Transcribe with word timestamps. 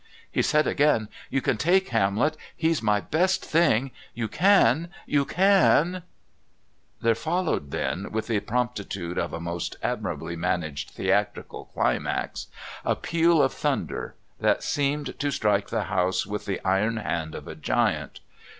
He 0.31 0.41
said 0.41 0.65
again: 0.65 1.09
"You 1.29 1.41
can 1.43 1.57
take 1.57 1.89
Hamlet. 1.89 2.35
He's 2.55 2.81
my 2.81 2.99
best 3.01 3.45
thing. 3.45 3.91
You 4.15 4.27
can 4.27 4.89
You 5.05 5.25
can" 5.25 6.01
There 7.03 7.13
followed 7.13 7.69
then, 7.69 8.11
with 8.11 8.25
the 8.25 8.39
promptitude 8.39 9.19
of 9.19 9.31
a 9.31 9.39
most 9.39 9.75
admirably 9.83 10.35
managed 10.35 10.89
theatrical 10.89 11.65
climax, 11.65 12.47
a 12.83 12.95
peal 12.95 13.43
of 13.43 13.53
thunder 13.53 14.15
that 14.39 14.63
seemed 14.63 15.19
to 15.19 15.29
strike 15.31 15.67
the 15.69 15.83
house 15.83 16.25
with 16.25 16.47
the 16.47 16.59
iron 16.67 16.97
hand 16.97 17.35
of 17.35 17.47
a 17.47 17.53
giant. 17.53 18.21